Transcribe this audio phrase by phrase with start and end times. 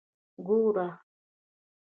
[0.45, 0.87] ګوره.